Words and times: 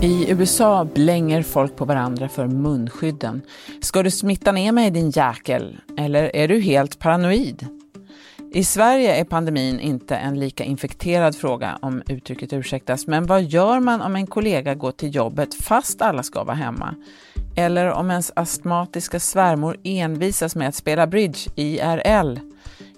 I 0.00 0.30
USA 0.30 0.84
blänger 0.84 1.42
folk 1.42 1.76
på 1.76 1.84
varandra 1.84 2.28
för 2.28 2.46
munskydden. 2.46 3.42
Ska 3.80 4.02
du 4.02 4.10
smitta 4.10 4.52
ner 4.52 4.72
mig 4.72 4.90
din 4.90 5.10
jäkel? 5.10 5.78
Eller 5.98 6.36
är 6.36 6.48
du 6.48 6.60
helt 6.60 6.98
paranoid? 6.98 7.77
I 8.52 8.64
Sverige 8.64 9.16
är 9.16 9.24
pandemin 9.24 9.80
inte 9.80 10.16
en 10.16 10.40
lika 10.40 10.64
infekterad 10.64 11.36
fråga 11.36 11.78
om 11.82 12.02
uttrycket 12.08 12.52
ursäktas, 12.52 13.06
men 13.06 13.26
vad 13.26 13.42
gör 13.42 13.80
man 13.80 14.00
om 14.00 14.16
en 14.16 14.26
kollega 14.26 14.74
går 14.74 14.92
till 14.92 15.14
jobbet 15.14 15.54
fast 15.54 16.02
alla 16.02 16.22
ska 16.22 16.44
vara 16.44 16.56
hemma? 16.56 16.94
Eller 17.56 17.90
om 17.90 18.10
ens 18.10 18.32
astmatiska 18.36 19.20
svärmor 19.20 19.76
envisas 19.84 20.56
med 20.56 20.68
att 20.68 20.74
spela 20.74 21.06
bridge, 21.06 21.38
IRL? 21.54 22.38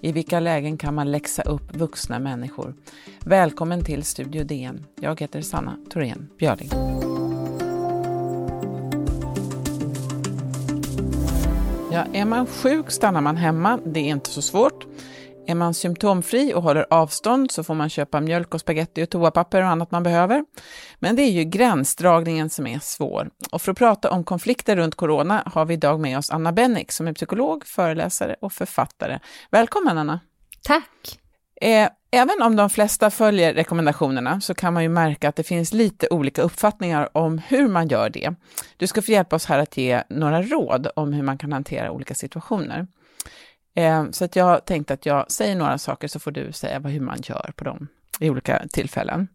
I 0.01 0.11
vilka 0.11 0.39
lägen 0.39 0.77
kan 0.77 0.95
man 0.95 1.11
läxa 1.11 1.41
upp 1.41 1.75
vuxna 1.75 2.19
människor? 2.19 2.73
Välkommen 3.19 3.83
till 3.83 4.03
Studio 4.03 4.43
DN. 4.43 4.85
Jag 5.01 5.21
heter 5.21 5.41
Sanna 5.41 5.77
Thorén 5.89 6.29
Björling. 6.39 6.69
Ja, 11.91 12.05
är 12.13 12.25
man 12.25 12.45
sjuk 12.45 12.91
stannar 12.91 13.21
man 13.21 13.37
hemma. 13.37 13.79
Det 13.85 13.99
är 13.99 14.09
inte 14.09 14.29
så 14.29 14.41
svårt. 14.41 14.87
Är 15.47 15.55
man 15.55 15.73
symptomfri 15.73 16.53
och 16.53 16.63
håller 16.63 16.85
avstånd 16.89 17.51
så 17.51 17.63
får 17.63 17.75
man 17.75 17.89
köpa 17.89 18.21
mjölk 18.21 18.53
och 18.53 18.59
spaghetti 18.59 19.03
och 19.03 19.09
toapapper 19.09 19.61
och 19.61 19.67
annat 19.67 19.91
man 19.91 20.03
behöver. 20.03 20.45
Men 20.99 21.15
det 21.15 21.21
är 21.21 21.31
ju 21.31 21.43
gränsdragningen 21.43 22.49
som 22.49 22.67
är 22.67 22.79
svår. 22.79 23.29
Och 23.51 23.61
för 23.61 23.71
att 23.71 23.77
prata 23.77 24.11
om 24.11 24.23
konflikter 24.23 24.75
runt 24.75 24.95
corona 24.95 25.43
har 25.45 25.65
vi 25.65 25.73
idag 25.73 25.99
med 25.99 26.17
oss 26.17 26.31
Anna 26.31 26.51
Bennick 26.51 26.91
som 26.91 27.07
är 27.07 27.13
psykolog, 27.13 27.65
föreläsare 27.65 28.35
och 28.41 28.53
författare. 28.53 29.19
Välkommen 29.51 29.97
Anna! 29.97 30.19
Tack! 30.63 31.19
Eh, 31.61 31.89
även 32.11 32.41
om 32.41 32.55
de 32.55 32.69
flesta 32.69 33.09
följer 33.09 33.53
rekommendationerna 33.53 34.41
så 34.41 34.53
kan 34.53 34.73
man 34.73 34.83
ju 34.83 34.89
märka 34.89 35.29
att 35.29 35.35
det 35.35 35.43
finns 35.43 35.73
lite 35.73 36.07
olika 36.09 36.41
uppfattningar 36.41 37.17
om 37.17 37.37
hur 37.37 37.67
man 37.67 37.87
gör 37.87 38.09
det. 38.09 38.33
Du 38.77 38.87
ska 38.87 39.01
få 39.01 39.11
hjälpa 39.11 39.35
oss 39.35 39.45
här 39.45 39.59
att 39.59 39.77
ge 39.77 40.03
några 40.09 40.41
råd 40.41 40.87
om 40.95 41.13
hur 41.13 41.23
man 41.23 41.37
kan 41.37 41.53
hantera 41.53 41.91
olika 41.91 42.15
situationer. 42.15 42.87
Eh, 43.75 44.05
så 44.11 44.25
att 44.25 44.35
jag 44.35 44.65
tänkte 44.65 44.93
att 44.93 45.05
jag 45.05 45.31
säger 45.31 45.55
några 45.55 45.77
saker 45.77 46.07
så 46.07 46.19
får 46.19 46.31
du 46.31 46.51
säga 46.51 46.79
hur 46.79 46.99
man 46.99 47.19
gör 47.23 47.51
på 47.55 47.63
dem 47.63 47.87
i 48.19 48.29
olika 48.29 48.61
tillfällen. 48.71 49.27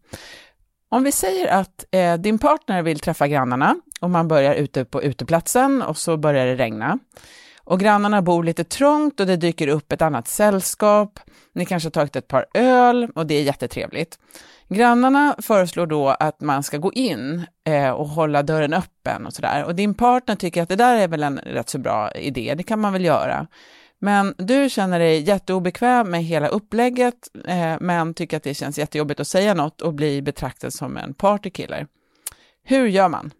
Om 0.89 1.03
vi 1.03 1.11
säger 1.11 1.47
att 1.47 1.85
eh, 1.91 2.13
din 2.13 2.39
partner 2.39 2.81
vill 2.81 2.99
träffa 2.99 3.27
grannarna 3.27 3.75
och 4.01 4.09
man 4.09 4.27
börjar 4.27 4.53
ute 4.53 4.85
på 4.85 5.03
uteplatsen 5.03 5.81
och 5.81 5.97
så 5.97 6.17
börjar 6.17 6.45
det 6.45 6.55
regna. 6.55 6.99
Och 7.63 7.79
grannarna 7.79 8.21
bor 8.21 8.43
lite 8.43 8.63
trångt 8.63 9.19
och 9.19 9.27
det 9.27 9.35
dyker 9.35 9.67
upp 9.67 9.91
ett 9.91 10.01
annat 10.01 10.27
sällskap. 10.27 11.19
Ni 11.53 11.65
kanske 11.65 11.87
har 11.87 11.91
tagit 11.91 12.15
ett 12.15 12.27
par 12.27 12.45
öl 12.53 13.09
och 13.15 13.27
det 13.27 13.35
är 13.35 13.43
jättetrevligt. 13.43 14.19
Grannarna 14.69 15.35
föreslår 15.37 15.85
då 15.85 16.07
att 16.07 16.41
man 16.41 16.63
ska 16.63 16.77
gå 16.77 16.93
in 16.93 17.45
eh, 17.63 17.89
och 17.89 18.07
hålla 18.07 18.43
dörren 18.43 18.73
öppen 18.73 19.25
och 19.25 19.33
sådär. 19.33 19.63
Och 19.63 19.75
din 19.75 19.93
partner 19.93 20.35
tycker 20.35 20.61
att 20.63 20.69
det 20.69 20.75
där 20.75 20.97
är 20.97 21.07
väl 21.07 21.23
en 21.23 21.37
rätt 21.37 21.69
så 21.69 21.77
bra 21.79 22.11
idé, 22.11 22.53
det 22.57 22.63
kan 22.63 22.79
man 22.79 22.93
väl 22.93 23.05
göra. 23.05 23.47
Men 23.99 24.33
du 24.37 24.69
känner 24.69 24.99
dig 24.99 25.21
jätteobekväm 25.21 26.09
med 26.09 26.23
hela 26.23 26.47
upplägget, 26.47 27.29
eh, 27.47 27.75
men 27.79 28.13
tycker 28.13 28.37
att 28.37 28.43
det 28.43 28.53
känns 28.53 28.77
jättejobbigt 28.77 29.19
att 29.19 29.27
säga 29.27 29.53
något 29.53 29.81
och 29.81 29.93
bli 29.93 30.21
betraktad 30.21 30.73
som 30.73 30.97
en 30.97 31.13
partykiller. 31.13 31.87
Hur 32.63 32.87
gör 32.87 33.09
man? 33.09 33.31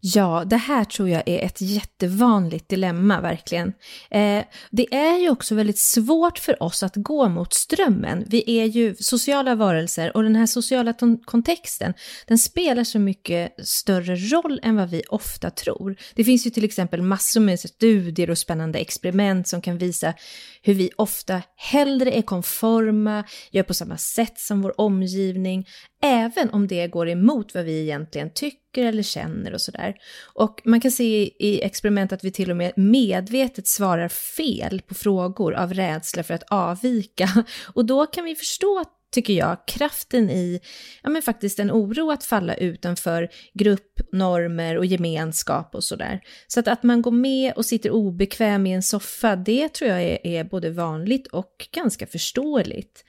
Ja, 0.00 0.44
det 0.46 0.56
här 0.56 0.84
tror 0.84 1.08
jag 1.08 1.22
är 1.26 1.38
ett 1.38 1.60
jättevanligt 1.60 2.68
dilemma, 2.68 3.20
verkligen. 3.20 3.68
Eh, 4.10 4.44
det 4.70 4.94
är 4.94 5.18
ju 5.18 5.30
också 5.30 5.54
väldigt 5.54 5.78
svårt 5.78 6.38
för 6.38 6.62
oss 6.62 6.82
att 6.82 6.96
gå 6.96 7.28
mot 7.28 7.52
strömmen. 7.52 8.24
Vi 8.26 8.60
är 8.60 8.64
ju 8.64 8.94
sociala 8.94 9.54
varelser 9.54 10.16
och 10.16 10.22
den 10.22 10.36
här 10.36 10.46
sociala 10.46 10.94
kontexten, 11.24 11.94
den 12.26 12.38
spelar 12.38 12.84
så 12.84 12.98
mycket 12.98 13.66
större 13.66 14.16
roll 14.16 14.60
än 14.62 14.76
vad 14.76 14.90
vi 14.90 15.02
ofta 15.08 15.50
tror. 15.50 15.96
Det 16.14 16.24
finns 16.24 16.46
ju 16.46 16.50
till 16.50 16.64
exempel 16.64 17.02
massor 17.02 17.40
med 17.40 17.60
studier 17.60 18.30
och 18.30 18.38
spännande 18.38 18.78
experiment 18.78 19.48
som 19.48 19.62
kan 19.62 19.78
visa 19.78 20.14
hur 20.62 20.74
vi 20.74 20.90
ofta 20.96 21.42
hellre 21.56 22.12
är 22.12 22.22
konforma, 22.22 23.24
gör 23.50 23.62
på 23.62 23.74
samma 23.74 23.96
sätt 23.96 24.38
som 24.38 24.62
vår 24.62 24.80
omgivning, 24.80 25.68
även 26.02 26.50
om 26.50 26.66
det 26.66 26.86
går 26.86 27.08
emot 27.08 27.54
vad 27.54 27.64
vi 27.64 27.82
egentligen 27.82 28.30
tycker 28.34 28.84
eller 28.84 29.02
känner 29.02 29.54
och 29.54 29.60
sådär. 29.60 29.94
Och 30.34 30.60
man 30.64 30.80
kan 30.80 30.90
se 30.90 31.30
i 31.38 31.62
experiment 31.62 32.12
att 32.12 32.24
vi 32.24 32.30
till 32.30 32.50
och 32.50 32.56
med 32.56 32.72
medvetet 32.76 33.66
svarar 33.66 34.08
fel 34.08 34.82
på 34.86 34.94
frågor 34.94 35.54
av 35.54 35.74
rädsla 35.74 36.22
för 36.22 36.34
att 36.34 36.44
avvika. 36.50 37.28
Och 37.74 37.84
då 37.84 38.06
kan 38.06 38.24
vi 38.24 38.34
förstå 38.34 38.84
tycker 39.12 39.32
jag, 39.32 39.66
kraften 39.66 40.30
i, 40.30 40.60
ja 41.02 41.10
men 41.10 41.22
faktiskt 41.22 41.58
en 41.58 41.70
oro 41.70 42.10
att 42.10 42.24
falla 42.24 42.54
utanför 42.54 43.28
grupp, 43.54 44.00
normer 44.12 44.78
och 44.78 44.86
gemenskap 44.86 45.74
och 45.74 45.84
sådär. 45.84 46.20
Så 46.46 46.60
att, 46.60 46.68
att 46.68 46.82
man 46.82 47.02
går 47.02 47.10
med 47.10 47.52
och 47.52 47.66
sitter 47.66 47.90
obekväm 47.90 48.66
i 48.66 48.72
en 48.72 48.82
soffa, 48.82 49.36
det 49.36 49.68
tror 49.68 49.90
jag 49.90 50.02
är, 50.02 50.26
är 50.26 50.44
både 50.44 50.70
vanligt 50.70 51.26
och 51.26 51.68
ganska 51.72 52.06
förståeligt. 52.06 53.04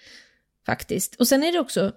Faktiskt. 0.66 1.16
Och 1.16 1.28
sen 1.28 1.44
är 1.44 1.52
det 1.52 1.60
också 1.60 1.92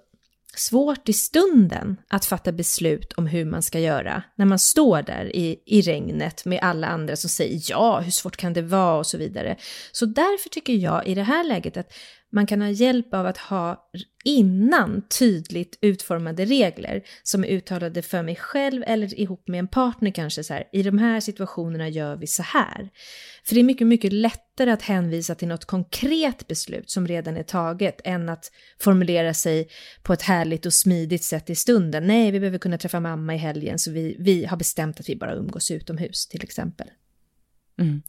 svårt 0.55 1.09
i 1.09 1.13
stunden 1.13 1.97
att 2.07 2.25
fatta 2.25 2.51
beslut 2.51 3.13
om 3.13 3.27
hur 3.27 3.45
man 3.45 3.61
ska 3.63 3.79
göra 3.79 4.23
när 4.35 4.45
man 4.45 4.59
står 4.59 5.01
där 5.01 5.35
i, 5.35 5.63
i 5.65 5.81
regnet 5.81 6.45
med 6.45 6.59
alla 6.61 6.87
andra 6.87 7.15
som 7.15 7.29
säger 7.29 7.61
ja, 7.69 7.99
hur 7.99 8.11
svårt 8.11 8.37
kan 8.37 8.53
det 8.53 8.61
vara 8.61 8.97
och 8.97 9.07
så 9.07 9.17
vidare. 9.17 9.57
Så 9.91 10.05
därför 10.05 10.49
tycker 10.49 10.73
jag 10.73 11.07
i 11.07 11.15
det 11.15 11.23
här 11.23 11.43
läget 11.43 11.77
att 11.77 11.93
man 12.31 12.47
kan 12.47 12.61
ha 12.61 12.69
hjälp 12.69 13.13
av 13.13 13.25
att 13.25 13.37
ha 13.37 13.89
innan 14.23 15.07
tydligt 15.19 15.77
utformade 15.81 16.45
regler 16.45 17.03
som 17.23 17.43
är 17.43 17.47
uttalade 17.47 18.01
för 18.01 18.23
mig 18.23 18.35
själv 18.35 18.83
eller 18.87 19.19
ihop 19.19 19.47
med 19.47 19.59
en 19.59 19.67
partner 19.67 20.11
kanske 20.11 20.43
så 20.43 20.53
här, 20.53 20.63
i 20.73 20.83
de 20.83 20.97
här 20.97 21.19
situationerna 21.19 21.89
gör 21.89 22.15
vi 22.15 22.27
så 22.27 22.43
här. 22.43 22.89
För 23.45 23.55
det 23.55 23.61
är 23.61 23.63
mycket, 23.63 23.87
mycket 23.87 24.13
lättare 24.13 24.71
att 24.71 24.81
hänvisa 24.81 25.35
till 25.35 25.47
något 25.47 25.65
konkret 25.65 26.47
beslut 26.47 26.89
som 26.89 27.07
redan 27.07 27.37
är 27.37 27.43
taget 27.43 28.01
än 28.03 28.29
att 28.29 28.51
formulera 28.79 29.33
sig 29.33 29.69
på 30.03 30.13
ett 30.13 30.21
härligt 30.21 30.65
och 30.65 30.73
smidigt 30.73 31.23
sätt 31.23 31.49
i 31.49 31.55
stunden. 31.55 32.07
Nej, 32.07 32.31
vi 32.31 32.39
behöver 32.39 32.57
kunna 32.57 32.77
träffa 32.77 32.99
mamma 32.99 33.35
i 33.35 33.37
helgen 33.37 33.79
så 33.79 33.91
vi, 33.91 34.15
vi 34.19 34.45
har 34.45 34.57
bestämt 34.57 34.99
att 34.99 35.09
vi 35.09 35.15
bara 35.15 35.35
umgås 35.35 35.71
utomhus 35.71 36.27
till 36.27 36.43
exempel. 36.43 36.87
Mm. 37.79 38.01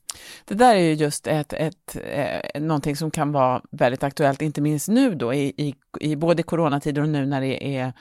Det 0.45 0.55
där 0.55 0.75
är 0.75 0.81
ju 0.81 0.93
just 0.93 1.27
ett, 1.27 1.53
ett, 1.53 1.97
eh, 2.05 2.61
någonting 2.61 2.97
som 2.97 3.11
kan 3.11 3.33
vara 3.33 3.63
väldigt 3.71 4.03
aktuellt, 4.03 4.43
inte 4.43 4.61
minst 4.61 4.89
nu 4.89 5.15
då 5.15 5.35
i, 5.35 5.49
i, 5.57 5.75
i 6.01 6.17
både 6.17 6.43
coronatider 6.43 7.03
och 7.03 7.09
nu 7.09 7.27
när 7.27 7.41
det 7.41 7.77
är 7.77 7.93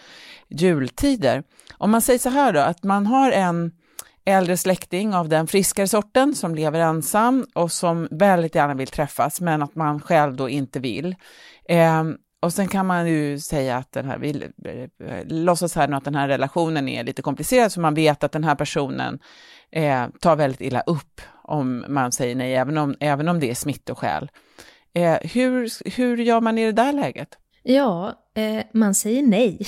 jultider. 0.50 1.44
Om 1.78 1.92
man 1.92 2.02
säger 2.02 2.20
så 2.20 2.30
här 2.30 2.54
då, 2.54 2.60
att 2.60 2.84
man 2.84 3.06
har 3.06 3.32
en 3.32 3.72
äldre 4.26 4.58
släkting 4.58 5.14
av 5.14 5.30
den 5.30 5.48
friskare 5.48 5.88
sorten 5.88 6.36
som 6.36 6.56
lever 6.56 6.80
ensam 6.80 7.46
och 7.56 7.72
som 7.72 8.08
väldigt 8.12 8.56
gärna 8.56 8.74
vill 8.74 8.88
träffas, 8.88 9.42
men 9.42 9.62
att 9.62 9.76
man 9.76 10.00
själv 10.00 10.36
då 10.36 10.50
inte 10.50 10.80
vill. 10.80 11.16
Eh, 11.70 12.04
och 12.42 12.54
sen 12.54 12.68
kan 12.68 12.86
man 12.86 13.08
ju 13.08 13.40
säga 13.40 13.78
att 13.78 13.92
den 13.92 14.06
här, 14.06 14.18
vi 14.18 14.52
eh, 15.06 15.26
låtsas 15.26 15.76
här 15.76 15.88
nu 15.88 15.96
att 15.96 16.04
den 16.04 16.16
här 16.16 16.28
relationen 16.28 16.90
är 16.90 17.04
lite 17.04 17.22
komplicerad, 17.22 17.72
så 17.72 17.80
man 17.80 17.94
vet 17.94 18.24
att 18.24 18.32
den 18.32 18.44
här 18.44 18.56
personen 18.56 19.20
eh, 19.72 20.06
tar 20.20 20.36
väldigt 20.36 20.62
illa 20.62 20.82
upp 20.82 21.22
om 21.48 21.86
man 21.88 22.12
säger 22.12 22.36
nej, 22.36 22.56
även 22.56 22.78
om, 22.78 22.96
även 23.00 23.28
om 23.28 23.40
det 23.40 23.50
är 23.50 23.56
smittoskäl. 23.56 24.30
Eh, 24.94 25.18
hur, 25.22 25.90
hur 25.98 26.18
gör 26.18 26.42
man 26.42 26.58
i 26.58 26.66
det 26.66 26.72
där 26.72 26.94
läget? 26.94 27.38
Ja, 27.64 28.14
eh, 28.36 28.66
man 28.74 28.96
säger 28.96 29.24
nej. 29.24 29.60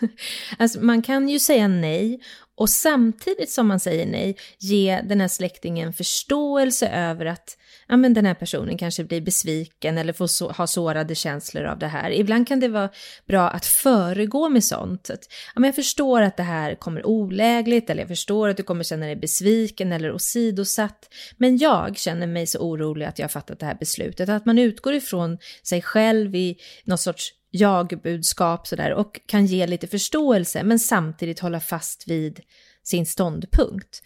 alltså, 0.58 0.80
man 0.80 1.02
kan 1.02 1.28
ju 1.28 1.38
säga 1.38 1.68
nej 1.68 2.20
och 2.56 2.70
samtidigt 2.70 3.50
som 3.50 3.66
man 3.66 3.80
säger 3.80 4.06
nej 4.06 4.36
ge 4.58 5.00
den 5.04 5.20
här 5.20 5.28
släktingen 5.28 5.92
förståelse 5.92 6.88
över 6.88 7.26
att 7.26 7.56
ja, 7.88 7.96
men 7.96 8.14
den 8.14 8.26
här 8.26 8.34
personen 8.34 8.78
kanske 8.78 9.04
blir 9.04 9.20
besviken 9.20 9.98
eller 9.98 10.12
får 10.12 10.26
så, 10.26 10.50
ha 10.50 10.66
sårade 10.66 11.14
känslor 11.14 11.64
av 11.64 11.78
det 11.78 11.86
här. 11.86 12.10
Ibland 12.10 12.48
kan 12.48 12.60
det 12.60 12.68
vara 12.68 12.88
bra 13.26 13.48
att 13.48 13.66
föregå 13.66 14.48
med 14.48 14.64
sånt. 14.64 15.10
Att, 15.10 15.24
ja, 15.54 15.60
men 15.60 15.68
jag 15.68 15.74
förstår 15.74 16.22
att 16.22 16.36
det 16.36 16.42
här 16.42 16.74
kommer 16.74 17.06
olägligt 17.06 17.90
eller 17.90 18.02
jag 18.02 18.08
förstår 18.08 18.48
att 18.48 18.56
du 18.56 18.62
kommer 18.62 18.84
känna 18.84 19.06
dig 19.06 19.16
besviken 19.16 19.92
eller 19.92 20.12
åsidosatt. 20.12 21.08
Men 21.36 21.58
jag 21.58 21.98
känner 21.98 22.26
mig 22.26 22.46
så 22.46 22.58
orolig 22.58 23.06
att 23.06 23.18
jag 23.18 23.24
har 23.24 23.30
fattat 23.30 23.58
det 23.58 23.66
här 23.66 23.76
beslutet. 23.80 24.28
Att 24.28 24.46
man 24.46 24.58
utgår 24.58 24.94
ifrån 24.94 25.38
sig 25.62 25.82
själv 25.82 26.34
i 26.34 26.56
någon 26.84 26.98
sorts 26.98 27.32
jag-budskap 27.50 28.66
sådär 28.66 28.92
och 28.92 29.20
kan 29.26 29.46
ge 29.46 29.66
lite 29.66 29.86
förståelse 29.86 30.62
men 30.62 30.78
samtidigt 30.78 31.40
hålla 31.40 31.60
fast 31.60 32.08
vid 32.08 32.40
sin 32.82 33.06
ståndpunkt. 33.06 34.02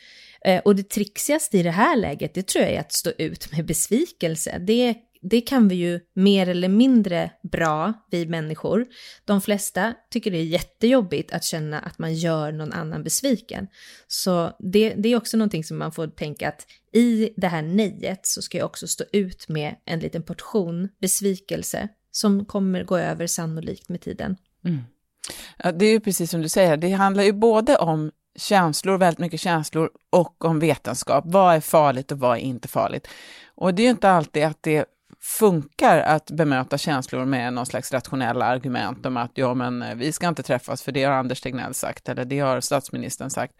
Eh, 0.47 0.61
och 0.65 0.77
det 0.77 0.91
trixigaste 0.91 1.59
i 1.59 1.63
det 1.63 1.71
här 1.71 1.97
läget, 1.97 2.35
det 2.35 2.47
tror 2.47 2.65
jag 2.65 2.75
är 2.75 2.81
att 2.81 2.93
stå 2.93 3.11
ut 3.19 3.53
med 3.53 3.67
besvikelse. 3.67 4.59
Det, 4.59 4.95
det 5.23 5.41
kan 5.41 5.69
vi 5.69 5.75
ju 5.75 6.01
mer 6.15 6.49
eller 6.49 6.69
mindre 6.69 7.31
bra, 7.43 7.93
vi 8.11 8.27
människor. 8.27 8.87
De 9.25 9.41
flesta 9.41 9.95
tycker 10.11 10.31
det 10.31 10.39
är 10.39 10.45
jättejobbigt 10.45 11.33
att 11.33 11.45
känna 11.45 11.79
att 11.79 11.99
man 11.99 12.15
gör 12.15 12.53
någon 12.53 12.73
annan 12.73 13.03
besviken. 13.03 13.67
Så 14.07 14.57
det, 14.59 14.95
det 14.95 15.09
är 15.09 15.17
också 15.17 15.37
någonting 15.37 15.65
som 15.65 15.79
man 15.79 15.93
får 15.93 16.07
tänka 16.07 16.49
att 16.49 16.67
i 16.93 17.31
det 17.37 17.49
här 17.49 17.63
nejet 17.63 18.27
så 18.27 18.43
ska 18.43 18.59
jag 18.59 18.67
också 18.67 18.87
stå 18.87 19.05
ut 19.13 19.49
med 19.49 19.75
en 19.85 20.01
liten 20.01 20.23
portion 20.23 20.89
besvikelse 21.01 21.89
som 22.11 22.45
kommer 22.45 22.85
gå 22.85 22.99
över 22.99 23.27
sannolikt 23.27 23.89
med 23.89 24.01
tiden. 24.01 24.37
Mm. 24.65 24.79
Ja, 25.59 25.73
det 25.73 25.87
är 25.87 25.91
ju 25.91 26.01
precis 26.01 26.31
som 26.31 26.43
du 26.43 26.49
säger, 26.49 26.77
det 26.77 26.91
handlar 26.91 27.25
ju 27.25 27.33
både 27.33 27.77
om 27.77 28.11
känslor, 28.37 28.99
väldigt 28.99 29.19
mycket 29.19 29.41
känslor, 29.41 29.91
och 30.11 30.45
om 30.45 30.59
vetenskap. 30.59 31.25
Vad 31.27 31.55
är 31.55 31.61
farligt 31.61 32.13
och 32.13 32.19
vad 32.19 32.37
är 32.37 32.41
inte 32.41 32.69
farligt? 32.69 33.09
Och 33.55 33.75
det 33.75 33.83
är 33.83 33.85
ju 33.85 33.91
inte 33.91 34.11
alltid 34.11 34.45
att 34.45 34.63
det 34.63 34.85
funkar 35.21 35.99
att 35.99 36.31
bemöta 36.31 36.79
känslor 36.79 37.25
med 37.25 37.53
någon 37.53 37.67
slags 37.67 37.93
rationella 37.93 38.45
argument 38.45 39.07
om 39.07 39.17
att 39.17 39.31
ja, 39.35 39.55
men 39.55 39.83
eh, 39.83 39.95
vi 39.95 40.13
ska 40.13 40.29
inte 40.29 40.43
träffas 40.43 40.83
för 40.83 40.93
det 40.93 41.05
har 41.05 41.13
Anders 41.13 41.41
Tegnell 41.41 41.75
sagt 41.75 42.09
eller 42.09 42.25
det 42.25 42.39
har 42.39 42.61
statsministern 42.61 43.31
sagt. 43.31 43.55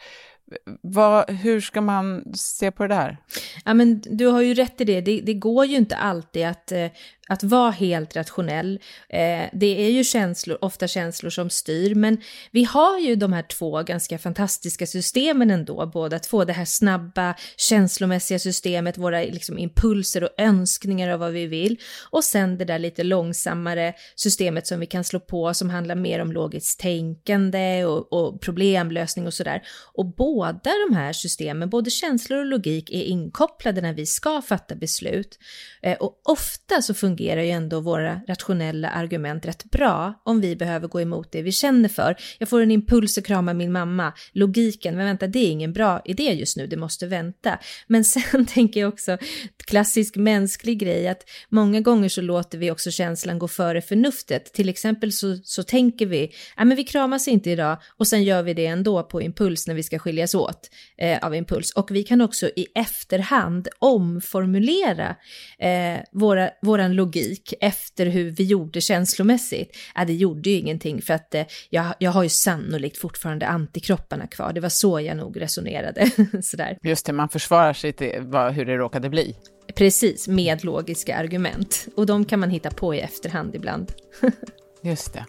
Vad, 0.83 1.31
hur 1.31 1.61
ska 1.61 1.81
man 1.81 2.35
se 2.35 2.71
på 2.71 2.83
det 2.83 2.95
där? 2.95 3.17
Ja, 3.65 3.75
men 3.75 4.01
du 4.01 4.27
har 4.27 4.41
ju 4.41 4.55
rätt 4.55 4.81
i 4.81 4.85
det. 4.85 5.01
Det, 5.01 5.21
det 5.21 5.35
går 5.35 5.65
ju 5.65 5.77
inte 5.77 5.97
alltid 5.97 6.47
att 6.47 6.73
eh, 6.73 6.87
att 7.29 7.45
vara 7.45 7.71
helt 7.71 8.17
rationell. 8.17 8.81
Eh, 9.09 9.45
det 9.53 9.87
är 9.87 9.91
ju 9.91 10.05
känslor, 10.05 10.59
ofta 10.61 10.89
känslor 10.89 11.31
som 11.31 11.51
styr, 11.51 11.95
men 11.95 12.19
vi 12.51 12.65
har 12.65 12.99
ju 12.99 13.17
de 13.17 13.33
här 13.33 13.43
två 13.43 13.83
ganska 13.83 14.19
fantastiska 14.19 14.87
systemen 14.87 15.51
ändå, 15.51 15.87
båda 15.87 16.19
två. 16.19 16.45
Det 16.45 16.53
här 16.53 16.65
snabba 16.65 17.35
känslomässiga 17.57 18.39
systemet, 18.39 18.99
våra 18.99 19.21
liksom, 19.21 19.59
impulser 19.59 20.25
och 20.25 20.31
önskningar 20.39 21.11
av 21.11 21.21
vad 21.21 21.33
vi 21.33 21.47
vill, 21.47 21.81
och 22.11 22.25
sen 22.25 22.59
det 22.59 22.65
där 22.65 22.79
lite 22.79 23.03
långsammare 23.03 23.95
systemet 24.17 24.67
som 24.67 24.81
vi 24.81 24.87
kan 24.87 25.05
slå 25.05 25.21
på, 25.21 25.55
som 25.55 25.71
handlar 25.71 25.95
mer 25.95 26.21
om 26.21 26.33
logiskt 26.33 26.81
tänkande 26.81 27.85
och, 27.85 28.13
och 28.13 28.41
problemlösning 28.41 29.27
och 29.27 29.35
sådär. 29.35 29.63
Och 29.95 30.07
båda 30.07 30.71
de 30.89 30.95
här 30.95 31.13
systemen, 31.13 31.71
både 31.71 31.91
känslor 31.91 32.39
och 32.39 32.47
logik, 32.47 32.91
är 32.91 33.03
inkopplade 33.03 33.81
när 33.81 33.93
vi 33.93 34.07
ska 34.07 34.43
fatta 34.43 34.75
beslut. 34.75 35.39
Eh, 35.83 35.97
och 35.97 36.21
ofta 36.25 36.83
så 36.83 36.95
funkar 36.95 37.16
fungerar 37.17 37.43
ju 37.43 37.51
ändå 37.51 37.81
våra 37.81 38.21
rationella 38.29 38.89
argument 38.89 39.47
rätt 39.47 39.65
bra 39.65 40.15
om 40.25 40.41
vi 40.41 40.57
behöver 40.57 40.89
gå 40.89 41.01
emot 41.01 41.33
det 41.33 41.43
vi 41.43 41.53
känner 41.53 41.89
för. 41.89 42.17
Jag 42.39 42.49
får 42.49 42.61
en 42.61 42.71
impuls 42.71 43.19
att 43.19 43.27
krama 43.27 43.55
min 43.55 43.73
mamma. 43.73 44.13
Logiken, 44.33 44.97
men 44.97 45.07
vänta, 45.07 45.27
det 45.27 45.39
är 45.39 45.51
ingen 45.51 45.73
bra 45.73 46.01
idé 46.05 46.33
just 46.33 46.57
nu, 46.57 46.67
det 46.67 46.77
måste 46.77 47.07
vänta. 47.07 47.59
Men 47.87 48.05
sen 48.15 48.47
tänker 48.47 48.81
jag 48.81 48.89
också, 48.89 49.19
klassisk 49.67 50.17
mänsklig 50.17 50.79
grej, 50.79 51.09
att 51.09 51.23
många 51.49 51.81
gånger 51.81 52.09
så 52.09 52.21
låter 52.21 52.59
vi 52.59 52.71
också 52.71 52.91
känslan 52.91 53.39
gå 53.39 53.49
före 53.49 53.81
förnuftet. 53.81 54.53
Till 54.53 54.69
exempel 54.69 55.13
så, 55.13 55.37
så 55.45 55.63
tänker 55.63 56.07
vi, 56.07 56.31
ja 56.57 56.65
men 56.65 56.77
vi 56.77 56.85
kramas 56.85 57.29
inte 57.29 57.51
idag, 57.51 57.77
och 57.99 58.07
sen 58.07 58.25
gör 58.25 58.43
vi 58.43 58.55
det 58.55 58.67
ändå 58.67 59.03
på 59.03 59.23
impuls 59.23 59.67
när 59.67 59.75
vi 59.75 59.83
ska 59.83 59.99
skiljas 59.99 60.35
åt 60.35 60.71
eh, 60.99 61.19
av 61.23 61.35
impuls. 61.35 61.73
Och 61.73 61.91
vi 61.91 62.03
kan 62.03 62.21
också 62.21 62.47
i 62.57 62.67
efterhand 62.75 63.69
omformulera 63.79 65.17
eh, 65.59 66.01
våra, 66.13 66.51
våran 66.63 66.95
logik 66.95 67.06
logik 67.07 67.55
efter 67.61 68.07
hur 68.07 68.31
vi 68.31 68.45
gjorde 68.45 68.81
känslomässigt, 68.81 69.77
ja, 69.95 70.05
det 70.05 70.15
gjorde 70.15 70.51
ju 70.51 70.57
ingenting 70.57 71.03
för 71.03 71.15
att 71.15 71.35
eh, 71.35 71.45
jag, 71.71 71.87
jag 71.99 72.11
har 72.11 72.23
ju 72.23 72.29
sannolikt 72.29 72.99
fortfarande 72.99 73.47
antikropparna 73.47 74.27
kvar. 74.27 74.53
Det 74.53 74.61
var 74.61 74.69
så 74.69 75.01
jag 75.01 75.17
nog 75.17 75.41
resonerade. 75.41 76.11
Sådär. 76.43 76.79
Just 76.83 77.07
det, 77.07 77.13
man 77.13 77.29
försvarar 77.29 77.73
sig 77.73 77.93
till 77.93 78.13
vad, 78.21 78.53
hur 78.53 78.65
det 78.65 78.77
råkade 78.77 79.09
bli. 79.09 79.37
Precis, 79.75 80.29
med 80.29 80.65
logiska 80.65 81.17
argument. 81.17 81.87
Och 81.97 82.07
de 82.07 82.25
kan 82.25 82.41
man 82.41 82.51
hitta 82.51 82.71
på 82.71 82.95
i 82.95 83.01
efterhand 83.01 83.55
ibland. 83.55 83.93
Just 84.83 85.13
det. 85.13 85.25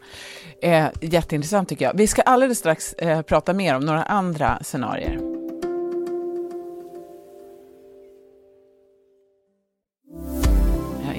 Eh, 0.62 0.88
jätteintressant 1.02 1.70
tycker 1.70 1.86
jag. 1.86 1.98
Vi 1.98 2.08
ska 2.08 2.22
alldeles 2.22 2.58
strax 2.60 2.94
eh, 2.94 3.22
prata 3.22 3.54
mer 3.54 3.76
om 3.76 3.86
några 3.86 4.04
andra 4.04 4.60
scenarier. 4.62 5.37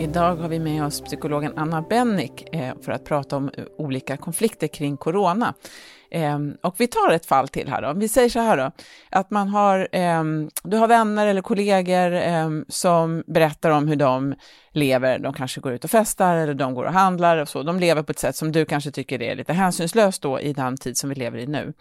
Idag 0.09 0.37
har 0.37 0.49
vi 0.49 0.59
med 0.59 0.85
oss 0.85 1.01
psykologen 1.01 1.53
Anna 1.57 1.83
Bennick 1.83 2.55
eh, 2.55 2.75
för 2.83 2.93
att 2.93 3.05
prata 3.05 3.37
om 3.37 3.51
eh, 3.57 3.65
olika 3.79 4.17
konflikter 4.17 4.67
kring 4.67 4.97
corona. 4.97 5.55
Ehm, 6.11 6.57
och 6.63 6.75
vi 6.79 6.87
tar 6.87 7.11
ett 7.13 7.27
fall 7.27 7.49
till 7.49 7.69
här 7.69 7.83
då. 7.83 7.93
Vi 7.93 8.09
säger 8.09 8.29
så 8.29 8.39
här 8.39 8.57
då, 8.57 8.71
att 9.11 9.31
man 9.31 9.49
har, 9.49 9.89
ehm, 9.93 10.51
du 10.63 10.77
har 10.77 10.89
vänner 10.89 11.27
eller 11.27 11.43
kollegor 11.43 12.13
ehm, 12.13 12.65
som 12.69 13.25
berättar 13.27 13.71
om 13.71 13.89
hur 13.89 13.97
de 13.97 14.35
lever. 14.73 15.19
De 15.19 15.33
kanske 15.33 15.61
går 15.61 15.73
ut 15.73 15.85
och 15.85 15.91
festar 15.91 16.37
eller 16.37 16.55
de 16.55 16.75
går 16.75 16.85
och 16.85 16.93
handlar 16.93 17.37
och 17.37 17.49
så. 17.49 17.63
De 17.63 17.81
lever 17.81 18.03
på 18.03 18.13
ett 18.13 18.19
sätt 18.19 18.37
som 18.37 18.53
du 18.53 18.65
kanske 18.65 18.91
tycker 18.91 19.23
är 19.23 19.37
lite 19.37 19.53
hänsynslöst 19.53 20.23
då 20.23 20.41
i 20.41 20.53
den 20.53 20.77
tid 20.77 20.97
som 20.97 21.09
vi 21.09 21.15
lever 21.15 21.39
i 21.39 21.47
nu. 21.47 21.73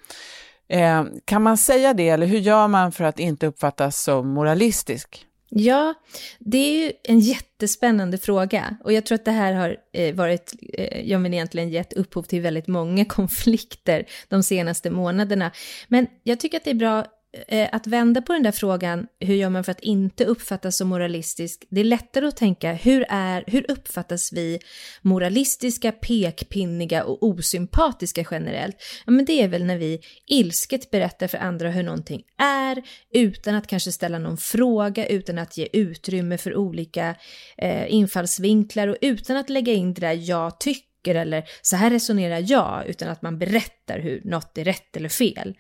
Kan 1.25 1.41
man 1.41 1.57
säga 1.57 1.93
det 1.93 2.09
eller 2.09 2.27
hur 2.27 2.39
gör 2.39 2.67
man 2.67 2.91
för 2.91 3.03
att 3.03 3.19
inte 3.19 3.47
uppfattas 3.47 4.03
som 4.03 4.27
moralistisk? 4.27 5.26
Ja, 5.49 5.93
det 6.39 6.57
är 6.57 6.85
ju 6.85 6.91
en 7.03 7.19
jättespännande 7.19 8.17
fråga 8.17 8.77
och 8.83 8.93
jag 8.93 9.05
tror 9.05 9.15
att 9.15 9.25
det 9.25 9.31
här 9.31 9.53
har 9.53 9.77
eh, 9.93 10.15
varit, 10.15 10.53
eh, 10.73 11.09
jag 11.09 11.21
men 11.21 11.33
egentligen 11.33 11.69
gett 11.69 11.93
upphov 11.93 12.23
till 12.23 12.41
väldigt 12.41 12.67
många 12.67 13.05
konflikter 13.09 14.05
de 14.27 14.43
senaste 14.43 14.89
månaderna. 14.89 15.51
Men 15.87 16.07
jag 16.23 16.39
tycker 16.39 16.57
att 16.57 16.63
det 16.63 16.71
är 16.71 16.75
bra 16.75 17.05
Eh, 17.47 17.69
att 17.71 17.87
vända 17.87 18.21
på 18.21 18.33
den 18.33 18.43
där 18.43 18.51
frågan, 18.51 19.07
hur 19.19 19.35
gör 19.35 19.49
man 19.49 19.63
för 19.63 19.71
att 19.71 19.79
inte 19.79 20.25
uppfattas 20.25 20.77
som 20.77 20.87
moralistisk? 20.87 21.65
Det 21.69 21.79
är 21.79 21.85
lättare 21.85 22.27
att 22.27 22.37
tänka, 22.37 22.73
hur, 22.73 23.05
är, 23.09 23.43
hur 23.47 23.71
uppfattas 23.71 24.33
vi 24.33 24.59
moralistiska, 25.01 25.91
pekpinniga 25.91 27.03
och 27.03 27.23
osympatiska 27.23 28.25
generellt? 28.31 28.75
Ja, 29.05 29.11
men 29.11 29.25
det 29.25 29.41
är 29.41 29.47
väl 29.47 29.65
när 29.65 29.77
vi 29.77 29.99
ilsket 30.25 30.91
berättar 30.91 31.27
för 31.27 31.37
andra 31.37 31.69
hur 31.69 31.83
någonting 31.83 32.23
är, 32.37 32.83
utan 33.13 33.55
att 33.55 33.67
kanske 33.67 33.91
ställa 33.91 34.19
någon 34.19 34.37
fråga, 34.37 35.07
utan 35.07 35.37
att 35.37 35.57
ge 35.57 35.67
utrymme 35.73 36.37
för 36.37 36.55
olika 36.55 37.15
eh, 37.57 37.93
infallsvinklar 37.93 38.87
och 38.87 38.97
utan 39.01 39.37
att 39.37 39.49
lägga 39.49 39.73
in 39.73 39.93
det 39.93 40.01
där 40.01 40.29
jag 40.29 40.59
tycker 40.59 41.15
eller 41.15 41.43
så 41.61 41.75
här 41.75 41.89
resonerar 41.89 42.43
jag, 42.47 42.87
utan 42.87 43.09
att 43.09 43.21
man 43.21 43.39
berättar 43.39 43.99
hur 43.99 44.21
något 44.23 44.57
är 44.57 44.63
rätt 44.63 44.97
eller 44.97 45.09
fel. 45.09 45.55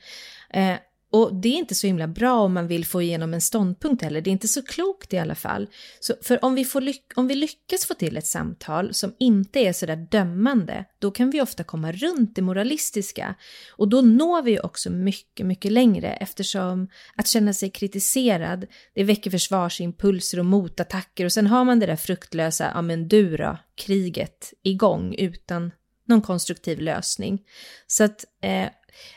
Eh, 0.53 0.73
och 1.09 1.35
det 1.35 1.49
är 1.49 1.53
inte 1.53 1.75
så 1.75 1.87
himla 1.87 2.07
bra 2.07 2.39
om 2.39 2.53
man 2.53 2.67
vill 2.67 2.85
få 2.85 3.01
igenom 3.01 3.33
en 3.33 3.41
ståndpunkt 3.41 4.03
heller. 4.03 4.21
Det 4.21 4.29
är 4.29 4.31
inte 4.31 4.47
så 4.47 4.61
klokt 4.61 5.13
i 5.13 5.17
alla 5.17 5.35
fall. 5.35 5.67
Så 5.99 6.13
för 6.21 6.45
om 6.45 6.55
vi, 6.55 6.65
får 6.65 6.83
om 7.15 7.27
vi 7.27 7.35
lyckas 7.35 7.85
få 7.85 7.93
till 7.93 8.17
ett 8.17 8.27
samtal 8.27 8.93
som 8.93 9.15
inte 9.19 9.59
är 9.59 9.73
sådär 9.73 10.07
dömande, 10.11 10.85
då 10.99 11.11
kan 11.11 11.29
vi 11.29 11.41
ofta 11.41 11.63
komma 11.63 11.91
runt 11.91 12.35
det 12.35 12.41
moralistiska. 12.41 13.35
Och 13.71 13.87
då 13.87 14.01
når 14.01 14.41
vi 14.41 14.59
också 14.59 14.89
mycket, 14.89 15.45
mycket 15.45 15.71
längre 15.71 16.13
eftersom 16.13 16.89
att 17.15 17.27
känna 17.27 17.53
sig 17.53 17.69
kritiserad, 17.69 18.65
det 18.93 19.03
väcker 19.03 19.31
försvarsimpulser 19.31 20.39
och 20.39 20.45
motattacker 20.45 21.25
och 21.25 21.33
sen 21.33 21.47
har 21.47 21.63
man 21.63 21.79
det 21.79 21.85
där 21.85 21.95
fruktlösa, 21.95 22.71
ja 22.75 22.81
men 22.81 23.07
du 23.07 23.37
då, 23.37 23.57
kriget 23.75 24.53
igång 24.63 25.15
utan 25.17 25.71
någon 26.07 26.21
konstruktiv 26.21 26.79
lösning. 26.79 27.41
Så 27.87 28.03
att 28.03 28.25
eh, 28.41 28.67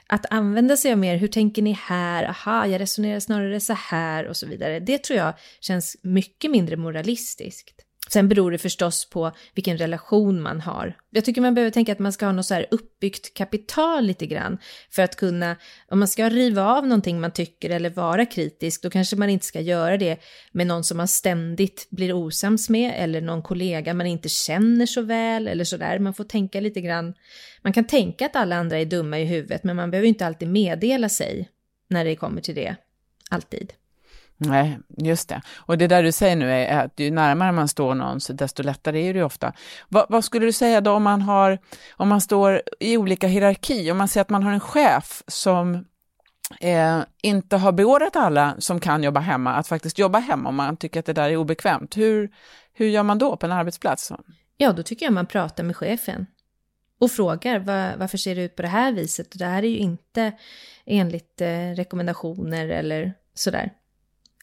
att 0.06 0.26
använda 0.30 0.76
sig 0.76 0.92
av 0.92 0.98
mer, 0.98 1.16
hur 1.16 1.28
tänker 1.28 1.62
ni 1.62 1.72
här, 1.72 2.24
aha, 2.24 2.66
jag 2.66 2.80
resonerar 2.80 3.20
snarare 3.20 3.60
så 3.60 3.72
här 3.72 4.26
och 4.26 4.36
så 4.36 4.46
vidare, 4.46 4.80
det 4.80 4.98
tror 4.98 5.18
jag 5.18 5.34
känns 5.60 5.96
mycket 6.02 6.50
mindre 6.50 6.76
moralistiskt. 6.76 7.86
Sen 8.12 8.28
beror 8.28 8.50
det 8.50 8.58
förstås 8.58 9.10
på 9.10 9.32
vilken 9.54 9.78
relation 9.78 10.42
man 10.42 10.60
har. 10.60 10.96
Jag 11.10 11.24
tycker 11.24 11.40
man 11.40 11.54
behöver 11.54 11.70
tänka 11.70 11.92
att 11.92 11.98
man 11.98 12.12
ska 12.12 12.26
ha 12.26 12.32
något 12.32 12.46
så 12.46 12.54
här 12.54 12.66
uppbyggt 12.70 13.34
kapital 13.34 14.04
lite 14.04 14.26
grann 14.26 14.58
för 14.90 15.02
att 15.02 15.16
kunna, 15.16 15.56
om 15.88 15.98
man 15.98 16.08
ska 16.08 16.28
riva 16.28 16.64
av 16.64 16.86
någonting 16.86 17.20
man 17.20 17.30
tycker 17.30 17.70
eller 17.70 17.90
vara 17.90 18.26
kritisk, 18.26 18.82
då 18.82 18.90
kanske 18.90 19.16
man 19.16 19.30
inte 19.30 19.46
ska 19.46 19.60
göra 19.60 19.96
det 19.96 20.20
med 20.52 20.66
någon 20.66 20.84
som 20.84 20.96
man 20.96 21.08
ständigt 21.08 21.86
blir 21.90 22.12
osams 22.12 22.68
med 22.68 22.94
eller 22.96 23.20
någon 23.20 23.42
kollega 23.42 23.94
man 23.94 24.06
inte 24.06 24.28
känner 24.28 24.86
så 24.86 25.02
väl 25.02 25.48
eller 25.48 25.64
så 25.64 25.76
där. 25.76 25.98
Man 25.98 26.14
får 26.14 26.24
tänka 26.24 26.60
lite 26.60 26.80
grann. 26.80 27.14
Man 27.62 27.72
kan 27.72 27.84
tänka 27.84 28.26
att 28.26 28.36
alla 28.36 28.56
andra 28.56 28.78
är 28.78 28.84
dumma 28.84 29.18
i 29.18 29.24
huvudet, 29.24 29.64
men 29.64 29.76
man 29.76 29.90
behöver 29.90 30.08
inte 30.08 30.26
alltid 30.26 30.48
meddela 30.48 31.08
sig 31.08 31.48
när 31.88 32.04
det 32.04 32.16
kommer 32.16 32.40
till 32.40 32.54
det. 32.54 32.76
Alltid. 33.30 33.72
Nej, 34.42 34.78
just 34.96 35.28
det. 35.28 35.42
Och 35.56 35.78
det 35.78 35.86
där 35.86 36.02
du 36.02 36.12
säger 36.12 36.36
nu 36.36 36.52
är 36.52 36.84
att 36.84 37.00
ju 37.00 37.10
närmare 37.10 37.52
man 37.52 37.68
står 37.68 37.94
någon, 37.94 38.20
så 38.20 38.32
desto 38.32 38.62
lättare 38.62 39.08
är 39.08 39.12
det 39.12 39.18
ju 39.18 39.24
ofta. 39.24 39.52
Va, 39.88 40.06
vad 40.08 40.24
skulle 40.24 40.46
du 40.46 40.52
säga 40.52 40.80
då 40.80 40.92
om 40.92 41.02
man, 41.02 41.22
har, 41.22 41.58
om 41.96 42.08
man 42.08 42.20
står 42.20 42.62
i 42.80 42.96
olika 42.96 43.26
hierarki, 43.26 43.90
om 43.90 43.98
man 43.98 44.08
säger 44.08 44.22
att 44.22 44.30
man 44.30 44.42
har 44.42 44.52
en 44.52 44.60
chef 44.60 45.22
som 45.26 45.84
eh, 46.60 47.00
inte 47.22 47.56
har 47.56 47.72
beordrat 47.72 48.16
alla 48.16 48.54
som 48.58 48.80
kan 48.80 49.02
jobba 49.02 49.20
hemma 49.20 49.52
att 49.52 49.68
faktiskt 49.68 49.98
jobba 49.98 50.18
hemma 50.18 50.48
om 50.48 50.56
man 50.56 50.76
tycker 50.76 51.00
att 51.00 51.06
det 51.06 51.12
där 51.12 51.30
är 51.30 51.36
obekvämt. 51.36 51.96
Hur, 51.96 52.30
hur 52.72 52.86
gör 52.86 53.02
man 53.02 53.18
då 53.18 53.36
på 53.36 53.46
en 53.46 53.52
arbetsplats? 53.52 54.12
Ja, 54.56 54.72
då 54.72 54.82
tycker 54.82 55.06
jag 55.06 55.12
man 55.12 55.26
pratar 55.26 55.64
med 55.64 55.76
chefen 55.76 56.26
och 57.00 57.10
frågar 57.10 57.58
var, 57.58 57.96
varför 57.96 58.18
ser 58.18 58.34
det 58.34 58.42
ut 58.42 58.56
på 58.56 58.62
det 58.62 58.68
här 58.68 58.92
viset? 58.92 59.38
det 59.38 59.44
här 59.44 59.62
är 59.62 59.68
ju 59.68 59.78
inte 59.78 60.32
enligt 60.86 61.40
eh, 61.40 61.74
rekommendationer 61.76 62.68
eller 62.68 63.12
sådär. 63.34 63.72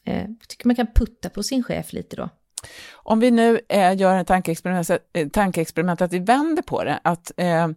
Jag 0.08 0.16
eh, 0.16 0.26
tycker 0.48 0.68
man 0.68 0.76
kan 0.76 0.88
putta 0.88 1.30
på 1.30 1.44
sin 1.44 1.64
chef 1.64 1.94
lite 1.94 2.16
då. 2.16 2.30
Om 2.94 3.20
vi 3.20 3.32
nu 3.32 3.60
eh, 3.70 3.98
gör 3.98 4.16
en 4.16 4.26
tankeexperiment, 4.26 4.90
eh, 5.14 5.28
tankeexperiment 5.28 6.02
att 6.02 6.14
vi 6.14 6.20
vänder 6.20 6.62
på 6.62 6.84
det, 6.84 7.00
att 7.04 7.32
eh, 7.38 7.68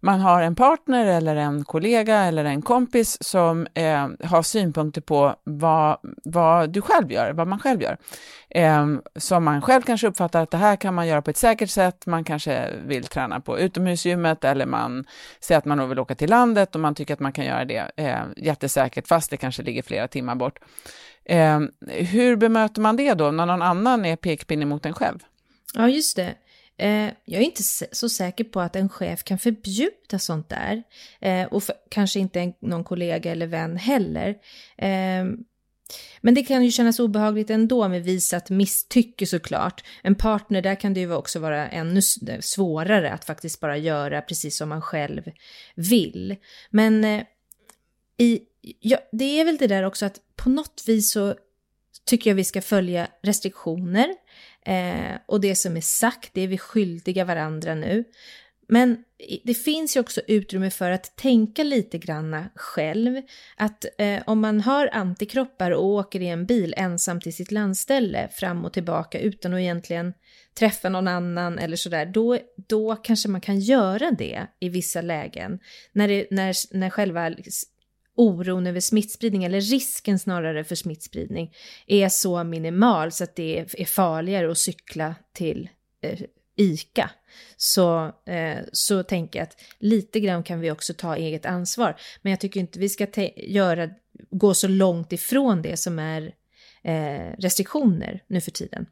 man 0.00 0.20
har 0.20 0.42
en 0.42 0.54
partner 0.54 1.06
eller 1.06 1.36
en 1.36 1.64
kollega 1.64 2.16
eller 2.16 2.44
en 2.44 2.62
kompis 2.62 3.18
som 3.20 3.66
eh, 3.74 4.08
har 4.24 4.42
synpunkter 4.42 5.00
på 5.00 5.34
vad, 5.44 5.98
vad 6.24 6.70
du 6.70 6.82
själv 6.82 7.12
gör, 7.12 7.32
vad 7.32 7.48
man 7.48 7.58
själv 7.58 7.82
gör. 7.82 7.98
Eh, 8.50 8.86
som 9.16 9.44
man 9.44 9.62
själv 9.62 9.82
kanske 9.82 10.06
uppfattar 10.06 10.42
att 10.42 10.50
det 10.50 10.56
här 10.56 10.76
kan 10.76 10.94
man 10.94 11.06
göra 11.06 11.22
på 11.22 11.30
ett 11.30 11.36
säkert 11.36 11.70
sätt, 11.70 12.06
man 12.06 12.24
kanske 12.24 12.70
vill 12.86 13.04
träna 13.04 13.40
på 13.40 13.58
utomhusgymmet 13.58 14.44
eller 14.44 14.66
man 14.66 15.04
säger 15.40 15.58
att 15.58 15.64
man 15.64 15.88
vill 15.88 15.98
åka 15.98 16.14
till 16.14 16.30
landet 16.30 16.74
och 16.74 16.80
man 16.80 16.94
tycker 16.94 17.14
att 17.14 17.20
man 17.20 17.32
kan 17.32 17.44
göra 17.44 17.64
det 17.64 17.90
eh, 17.96 18.22
jättesäkert 18.36 19.08
fast 19.08 19.30
det 19.30 19.36
kanske 19.36 19.62
ligger 19.62 19.82
flera 19.82 20.08
timmar 20.08 20.34
bort. 20.34 20.58
Eh, 21.24 21.60
hur 21.88 22.36
bemöter 22.36 22.80
man 22.80 22.96
det 22.96 23.14
då, 23.14 23.30
när 23.30 23.46
någon 23.46 23.62
annan 23.62 24.04
är 24.04 24.16
pekpinne 24.16 24.66
mot 24.66 24.86
en 24.86 24.94
själv? 24.94 25.18
Ja, 25.74 25.88
just 25.88 26.16
det. 26.16 26.34
Eh, 26.76 27.10
jag 27.24 27.40
är 27.40 27.44
inte 27.44 27.62
så 27.92 28.08
säker 28.08 28.44
på 28.44 28.60
att 28.60 28.76
en 28.76 28.88
chef 28.88 29.24
kan 29.24 29.38
förbjuda 29.38 30.18
sånt 30.18 30.48
där. 30.48 30.82
Eh, 31.20 31.44
och 31.44 31.62
för, 31.62 31.74
kanske 31.90 32.20
inte 32.20 32.40
en, 32.40 32.54
någon 32.60 32.84
kollega 32.84 33.32
eller 33.32 33.46
vän 33.46 33.76
heller. 33.76 34.28
Eh, 34.78 35.24
men 36.20 36.34
det 36.34 36.42
kan 36.42 36.64
ju 36.64 36.70
kännas 36.70 36.98
obehagligt 36.98 37.50
ändå 37.50 37.88
med 37.88 38.04
visat 38.04 38.50
misstycke 38.50 39.26
såklart. 39.26 39.84
En 40.02 40.14
partner, 40.14 40.62
där 40.62 40.74
kan 40.74 40.94
det 40.94 41.00
ju 41.00 41.14
också 41.14 41.38
vara 41.38 41.68
ännu 41.68 42.02
svårare 42.40 43.12
att 43.12 43.24
faktiskt 43.24 43.60
bara 43.60 43.76
göra 43.76 44.20
precis 44.20 44.56
som 44.56 44.68
man 44.68 44.82
själv 44.82 45.22
vill. 45.74 46.36
Men 46.70 47.04
eh, 47.04 47.22
i, 48.16 48.40
ja, 48.80 48.98
det 49.12 49.40
är 49.40 49.44
väl 49.44 49.56
det 49.56 49.66
där 49.66 49.82
också 49.82 50.06
att 50.06 50.20
på 50.36 50.50
något 50.50 50.84
vis 50.86 51.10
så 51.10 51.34
tycker 52.06 52.30
jag 52.30 52.34
vi 52.34 52.44
ska 52.44 52.62
följa 52.62 53.08
restriktioner 53.22 54.08
eh, 54.66 55.18
och 55.26 55.40
det 55.40 55.54
som 55.54 55.76
är 55.76 55.80
sagt, 55.80 56.30
det 56.32 56.40
är 56.40 56.48
vi 56.48 56.58
skyldiga 56.58 57.24
varandra 57.24 57.74
nu. 57.74 58.04
Men 58.68 59.04
det 59.44 59.54
finns 59.54 59.96
ju 59.96 60.00
också 60.00 60.20
utrymme 60.26 60.70
för 60.70 60.90
att 60.90 61.16
tänka 61.16 61.62
lite 61.62 61.98
granna 61.98 62.50
själv. 62.54 63.22
Att 63.56 63.84
eh, 63.98 64.22
om 64.26 64.40
man 64.40 64.60
har 64.60 64.90
antikroppar 64.92 65.70
och 65.70 65.84
åker 65.84 66.20
i 66.20 66.28
en 66.28 66.46
bil 66.46 66.74
ensam 66.76 67.20
till 67.20 67.34
sitt 67.34 67.50
landställe 67.50 68.28
fram 68.28 68.64
och 68.64 68.72
tillbaka 68.72 69.18
utan 69.18 69.54
att 69.54 69.60
egentligen 69.60 70.14
träffa 70.58 70.88
någon 70.88 71.08
annan 71.08 71.58
eller 71.58 71.76
sådär, 71.76 72.06
då, 72.06 72.38
då 72.68 72.96
kanske 72.96 73.28
man 73.28 73.40
kan 73.40 73.60
göra 73.60 74.10
det 74.10 74.46
i 74.60 74.68
vissa 74.68 75.00
lägen. 75.00 75.58
När, 75.92 76.08
det, 76.08 76.26
när, 76.30 76.76
när 76.76 76.90
själva 76.90 77.30
oron 78.16 78.66
över 78.66 78.80
smittspridning, 78.80 79.44
eller 79.44 79.60
risken 79.60 80.18
snarare 80.18 80.64
för 80.64 80.74
smittspridning, 80.74 81.54
är 81.86 82.08
så 82.08 82.44
minimal 82.44 83.12
så 83.12 83.24
att 83.24 83.36
det 83.36 83.58
är 83.58 83.84
farligare 83.84 84.50
att 84.50 84.58
cykla 84.58 85.14
till 85.32 85.68
eh, 86.00 86.20
ICA. 86.56 87.10
Så, 87.56 88.12
eh, 88.26 88.58
så 88.72 89.02
tänker 89.02 89.38
jag 89.38 89.46
att 89.46 89.56
lite 89.78 90.20
grann 90.20 90.42
kan 90.42 90.60
vi 90.60 90.70
också 90.70 90.94
ta 90.94 91.16
eget 91.16 91.46
ansvar. 91.46 91.96
Men 92.22 92.30
jag 92.30 92.40
tycker 92.40 92.60
inte 92.60 92.78
vi 92.78 92.88
ska 92.88 93.06
göra, 93.36 93.90
gå 94.30 94.54
så 94.54 94.68
långt 94.68 95.12
ifrån 95.12 95.62
det 95.62 95.76
som 95.76 95.98
är 95.98 96.34
eh, 96.82 97.32
restriktioner 97.38 98.22
nu 98.26 98.40
för 98.40 98.50
tiden. 98.50 98.86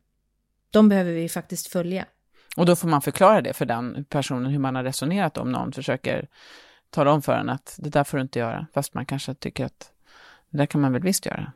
De 0.71 0.89
behöver 0.89 1.13
vi 1.13 1.29
faktiskt 1.29 1.67
följa. 1.67 2.07
Och 2.57 2.67
då 2.67 2.77
får 2.77 2.89
man 2.89 3.03
förklara 3.03 3.41
det 3.41 3.53
för 3.53 3.67
den 3.67 4.05
personen, 4.05 4.53
hur 4.53 4.59
man 4.59 4.75
har 4.75 4.85
resonerat 4.85 5.39
om 5.39 5.53
någon 5.53 5.73
försöker 5.73 6.29
tala 6.93 7.13
om 7.13 7.23
för 7.23 7.33
en 7.33 7.49
att 7.49 7.75
det 7.79 7.91
där 7.91 8.05
får 8.05 8.19
du 8.19 8.23
inte 8.23 8.39
göra, 8.39 8.67
fast 8.75 8.95
man 8.95 9.07
kanske 9.07 9.35
tycker 9.35 9.65
att 9.65 9.91
det 10.51 10.59
där 10.59 10.67
kan 10.67 10.81
man 10.81 10.93
väl 10.93 11.03
visst 11.03 11.27
göra. 11.27 11.53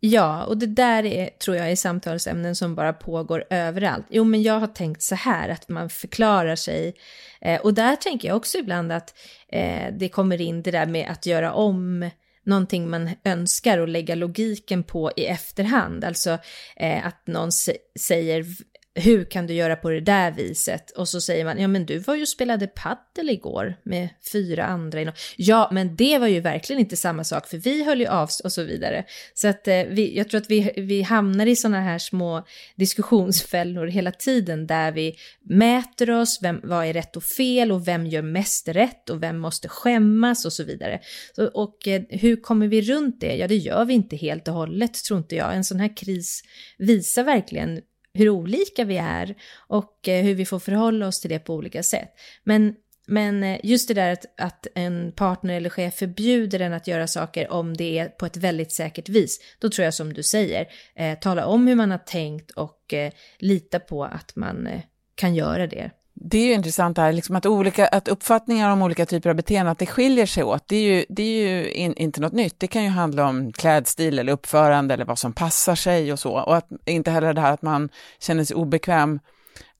Ja, 0.00 0.44
och 0.44 0.58
det 0.58 0.66
där 0.66 1.04
är, 1.06 1.26
tror 1.26 1.56
jag 1.56 1.70
är 1.70 1.76
samtalsämnen 1.76 2.56
som 2.56 2.74
bara 2.74 2.92
pågår 2.92 3.44
överallt. 3.50 4.06
Jo, 4.10 4.24
men 4.24 4.42
jag 4.42 4.60
har 4.60 4.66
tänkt 4.66 5.02
så 5.02 5.14
här, 5.14 5.48
att 5.48 5.68
man 5.68 5.90
förklarar 5.90 6.56
sig. 6.56 6.94
Eh, 7.40 7.60
och 7.60 7.74
där 7.74 7.96
tänker 7.96 8.28
jag 8.28 8.36
också 8.36 8.58
ibland 8.58 8.92
att 8.92 9.14
eh, 9.48 9.94
det 9.98 10.08
kommer 10.08 10.40
in 10.40 10.62
det 10.62 10.70
där 10.70 10.86
med 10.86 11.10
att 11.10 11.26
göra 11.26 11.52
om 11.52 12.10
någonting 12.44 12.90
man 12.90 13.10
önskar 13.24 13.78
och 13.78 13.88
lägga 13.88 14.14
logiken 14.14 14.82
på 14.82 15.12
i 15.16 15.26
efterhand. 15.26 16.04
Alltså 16.04 16.38
eh, 16.76 17.06
att 17.06 17.26
någon 17.26 17.52
säger 18.00 18.44
hur 18.94 19.24
kan 19.24 19.46
du 19.46 19.54
göra 19.54 19.76
på 19.76 19.90
det 19.90 20.00
där 20.00 20.30
viset? 20.30 20.90
Och 20.90 21.08
så 21.08 21.20
säger 21.20 21.44
man, 21.44 21.60
ja 21.60 21.68
men 21.68 21.86
du 21.86 21.98
var 21.98 22.14
ju 22.14 22.22
och 22.22 22.28
spelade 22.28 22.66
paddel 22.66 23.30
igår 23.30 23.74
med 23.82 24.08
fyra 24.32 24.64
andra. 24.64 25.12
Ja, 25.36 25.68
men 25.72 25.96
det 25.96 26.18
var 26.18 26.26
ju 26.26 26.40
verkligen 26.40 26.80
inte 26.80 26.96
samma 26.96 27.24
sak, 27.24 27.46
för 27.46 27.56
vi 27.56 27.84
höll 27.84 28.00
ju 28.00 28.06
av 28.06 28.28
och 28.44 28.52
så 28.52 28.62
vidare. 28.62 29.04
Så 29.34 29.48
att 29.48 29.68
eh, 29.68 29.82
vi, 29.88 30.16
jag 30.16 30.28
tror 30.28 30.40
att 30.40 30.50
vi, 30.50 30.72
vi 30.76 31.02
hamnar 31.02 31.46
i 31.46 31.56
sådana 31.56 31.80
här 31.80 31.98
små 31.98 32.46
diskussionsfällor 32.76 33.86
hela 33.86 34.10
tiden, 34.10 34.66
där 34.66 34.92
vi 34.92 35.16
mäter 35.42 36.10
oss, 36.10 36.38
vem, 36.42 36.60
vad 36.62 36.86
är 36.86 36.92
rätt 36.92 37.16
och 37.16 37.24
fel 37.24 37.72
och 37.72 37.88
vem 37.88 38.06
gör 38.06 38.22
mest 38.22 38.68
rätt 38.68 39.10
och 39.10 39.22
vem 39.22 39.38
måste 39.38 39.68
skämmas 39.68 40.44
och 40.44 40.52
så 40.52 40.64
vidare. 40.64 41.00
Så, 41.36 41.46
och 41.46 41.88
eh, 41.88 42.02
hur 42.08 42.36
kommer 42.36 42.68
vi 42.68 42.82
runt 42.82 43.20
det? 43.20 43.36
Ja, 43.36 43.48
det 43.48 43.56
gör 43.56 43.84
vi 43.84 43.94
inte 43.94 44.16
helt 44.16 44.48
och 44.48 44.54
hållet, 44.54 44.94
tror 44.94 45.18
inte 45.18 45.36
jag. 45.36 45.54
En 45.54 45.64
sån 45.64 45.80
här 45.80 45.96
kris 45.96 46.42
visar 46.78 47.24
verkligen 47.24 47.80
hur 48.14 48.28
olika 48.28 48.84
vi 48.84 48.96
är 48.96 49.34
och 49.54 50.08
eh, 50.08 50.24
hur 50.24 50.34
vi 50.34 50.44
får 50.44 50.58
förhålla 50.58 51.06
oss 51.06 51.20
till 51.20 51.30
det 51.30 51.38
på 51.38 51.54
olika 51.54 51.82
sätt. 51.82 52.12
Men, 52.44 52.74
men 53.06 53.42
eh, 53.42 53.60
just 53.62 53.88
det 53.88 53.94
där 53.94 54.12
att, 54.12 54.24
att 54.40 54.66
en 54.74 55.12
partner 55.12 55.54
eller 55.54 55.70
chef 55.70 55.94
förbjuder 55.94 56.60
en 56.60 56.72
att 56.72 56.86
göra 56.86 57.06
saker 57.06 57.52
om 57.52 57.76
det 57.76 57.98
är 57.98 58.08
på 58.08 58.26
ett 58.26 58.36
väldigt 58.36 58.72
säkert 58.72 59.08
vis, 59.08 59.40
då 59.58 59.70
tror 59.70 59.84
jag 59.84 59.94
som 59.94 60.12
du 60.12 60.22
säger, 60.22 60.66
eh, 60.94 61.18
tala 61.18 61.46
om 61.46 61.66
hur 61.66 61.74
man 61.74 61.90
har 61.90 61.98
tänkt 61.98 62.50
och 62.50 62.94
eh, 62.94 63.12
lita 63.38 63.80
på 63.80 64.04
att 64.04 64.36
man 64.36 64.66
eh, 64.66 64.80
kan 65.14 65.34
göra 65.34 65.66
det 65.66 65.90
det 66.14 66.38
är 66.38 66.46
ju 66.46 66.52
intressant 66.52 66.98
här, 66.98 67.12
liksom 67.12 67.36
att, 67.36 67.46
olika, 67.46 67.86
att 67.86 68.08
uppfattningar 68.08 68.70
om 68.70 68.82
olika 68.82 69.06
typer 69.06 69.30
av 69.30 69.36
beteenden, 69.36 69.72
att 69.72 69.78
det 69.78 69.86
skiljer 69.86 70.26
sig 70.26 70.44
åt. 70.44 70.68
Det 70.68 70.76
är 70.76 70.82
ju, 70.82 71.04
det 71.08 71.22
är 71.22 71.48
ju 71.48 71.70
in, 71.70 71.94
inte 71.96 72.20
något 72.20 72.32
nytt. 72.32 72.60
Det 72.60 72.66
kan 72.66 72.84
ju 72.84 72.88
handla 72.88 73.28
om 73.28 73.52
klädstil 73.52 74.18
eller 74.18 74.32
uppförande 74.32 74.94
eller 74.94 75.04
vad 75.04 75.18
som 75.18 75.32
passar 75.32 75.74
sig 75.74 76.12
och 76.12 76.18
så. 76.18 76.32
Och 76.32 76.56
att, 76.56 76.68
inte 76.86 77.10
heller 77.10 77.34
det 77.34 77.40
här 77.40 77.52
att 77.52 77.62
man 77.62 77.88
känner 78.20 78.44
sig 78.44 78.56
obekväm 78.56 79.20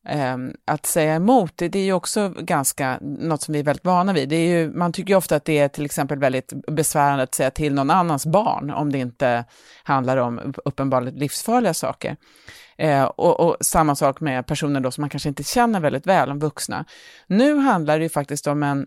Ehm, 0.08 0.54
att 0.64 0.86
säga 0.86 1.14
emot, 1.14 1.52
det, 1.56 1.68
det, 1.68 1.78
är 1.78 1.84
ju 1.84 1.92
också 1.92 2.28
ganska, 2.28 2.98
något 3.00 3.42
som 3.42 3.52
vi 3.52 3.60
är 3.60 3.64
väldigt 3.64 3.84
vana 3.84 4.12
vid. 4.12 4.28
Det 4.28 4.36
är 4.36 4.58
ju, 4.58 4.72
man 4.72 4.92
tycker 4.92 5.10
ju 5.10 5.16
ofta 5.16 5.36
att 5.36 5.44
det 5.44 5.58
är 5.58 5.68
till 5.68 5.84
exempel 5.84 6.18
väldigt 6.18 6.52
besvärande 6.66 7.22
att 7.22 7.34
säga 7.34 7.50
till 7.50 7.74
någon 7.74 7.90
annans 7.90 8.26
barn 8.26 8.70
om 8.70 8.92
det 8.92 8.98
inte 8.98 9.44
handlar 9.82 10.16
om 10.16 10.54
uppenbarligen 10.64 11.18
livsfarliga 11.18 11.74
saker. 11.74 12.16
Eh, 12.78 13.04
och, 13.04 13.40
och, 13.40 13.56
samma 13.60 13.96
sak 13.96 14.20
med 14.20 14.46
personer 14.46 14.80
då 14.80 14.90
som 14.90 15.02
man 15.02 15.10
kanske 15.10 15.28
inte 15.28 15.42
känner 15.42 15.80
väldigt 15.80 16.06
väl, 16.06 16.30
om 16.30 16.38
vuxna. 16.38 16.84
Nu 17.26 17.56
handlar 17.56 17.98
det 17.98 18.02
ju 18.02 18.08
faktiskt 18.08 18.46
om 18.46 18.62
en 18.62 18.86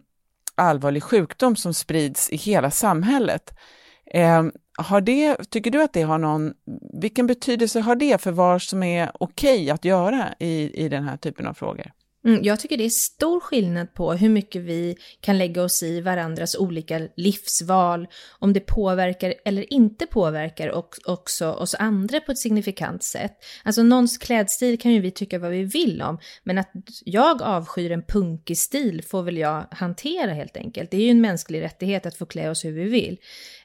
allvarlig 0.55 1.03
sjukdom 1.03 1.55
som 1.55 1.73
sprids 1.73 2.29
i 2.29 2.35
hela 2.35 2.71
samhället. 2.71 3.53
Eh, 4.13 4.43
har 4.77 5.01
det, 5.01 5.49
tycker 5.49 5.71
du 5.71 5.83
att 5.83 5.93
det 5.93 6.01
har 6.01 6.17
någon, 6.17 6.53
vilken 6.93 7.27
betydelse 7.27 7.79
har 7.79 7.95
det 7.95 8.21
för 8.21 8.31
vad 8.31 8.61
som 8.61 8.83
är 8.83 9.11
okej 9.19 9.55
okay 9.55 9.69
att 9.69 9.85
göra 9.85 10.33
i, 10.39 10.85
i 10.85 10.89
den 10.89 11.03
här 11.03 11.17
typen 11.17 11.47
av 11.47 11.53
frågor? 11.53 11.91
Mm, 12.25 12.43
jag 12.43 12.59
tycker 12.59 12.77
det 12.77 12.85
är 12.85 12.89
stor 12.89 13.39
skillnad 13.39 13.93
på 13.93 14.13
hur 14.13 14.29
mycket 14.29 14.61
vi 14.61 14.97
kan 15.21 15.37
lägga 15.37 15.63
oss 15.63 15.83
i 15.83 16.01
varandras 16.01 16.55
olika 16.55 17.01
livsval, 17.15 18.07
om 18.39 18.53
det 18.53 18.59
påverkar 18.59 19.33
eller 19.45 19.73
inte 19.73 20.05
påverkar 20.05 20.71
också 21.05 21.51
oss 21.51 21.75
andra 21.75 22.19
på 22.19 22.31
ett 22.31 22.37
signifikant 22.37 23.03
sätt. 23.03 23.31
Alltså 23.63 23.83
någons 23.83 24.17
klädstil 24.17 24.79
kan 24.79 24.91
ju 24.91 24.99
vi 24.99 25.11
tycka 25.11 25.39
vad 25.39 25.51
vi 25.51 25.63
vill 25.63 26.01
om, 26.01 26.19
men 26.43 26.57
att 26.57 26.71
jag 27.05 27.41
avskyr 27.41 27.91
en 27.91 28.03
punkig 28.03 28.57
stil 28.57 29.03
får 29.03 29.23
väl 29.23 29.37
jag 29.37 29.65
hantera 29.71 30.33
helt 30.33 30.57
enkelt. 30.57 30.91
Det 30.91 30.97
är 30.97 31.01
ju 31.01 31.11
en 31.11 31.21
mänsklig 31.21 31.61
rättighet 31.61 32.05
att 32.05 32.17
få 32.17 32.25
klä 32.25 32.49
oss 32.49 32.65
hur 32.65 32.71
vi 32.71 32.83
vill. 32.83 33.17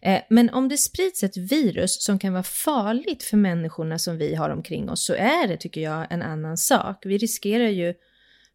Eh, 0.03 0.21
men 0.31 0.51
om 0.51 0.69
det 0.69 0.77
sprids 0.77 1.23
ett 1.23 1.37
virus 1.37 2.05
som 2.05 2.19
kan 2.19 2.33
vara 2.33 2.43
farligt 2.43 3.23
för 3.23 3.37
människorna 3.37 3.99
som 3.99 4.19
vi 4.19 4.35
har 4.35 4.51
omkring 4.51 4.91
oss 4.91 5.05
så 5.05 5.15
är 5.15 5.49
det, 5.49 5.57
tycker 5.57 5.81
jag, 5.81 6.07
en 6.11 6.23
annan 6.23 6.57
sak. 6.57 7.03
Vi 7.07 7.19
riskerar 7.19 7.69
ju 7.69 7.95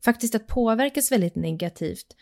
faktiskt 0.05 0.35
att 0.35 0.47
påverkas 0.47 1.11
väldigt 1.11 1.35
negativt 1.35 2.15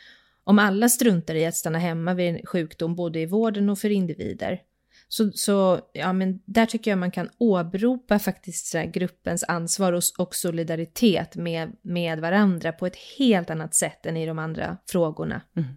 om 0.43 0.59
alla 0.59 0.89
struntar 0.89 1.35
i 1.35 1.45
att 1.45 1.55
stanna 1.55 1.79
hemma 1.79 2.13
vid 2.13 2.29
en 2.29 2.45
sjukdom, 2.45 2.95
både 2.95 3.19
i 3.19 3.25
vården 3.25 3.69
och 3.69 3.79
för 3.79 3.89
individer. 3.89 4.61
Så, 5.07 5.31
så 5.31 5.79
ja, 5.93 6.13
men 6.13 6.39
där 6.45 6.65
tycker 6.65 6.91
jag 6.91 6.97
man 6.97 7.11
kan 7.11 7.29
åberopa 7.37 8.19
faktiskt 8.19 8.65
så 8.65 8.83
gruppens 8.93 9.43
ansvar 9.43 9.93
och, 9.93 10.03
och, 10.17 10.35
solidaritet 10.35 11.35
med, 11.35 11.71
med 11.81 12.19
varandra 12.19 12.71
på 12.71 12.85
ett 12.85 12.95
helt 13.17 13.49
annat 13.49 13.75
sätt 13.75 14.05
än 14.05 14.17
i 14.17 14.25
de 14.25 14.39
andra 14.39 14.77
frågorna. 14.89 15.41
Mm. 15.55 15.69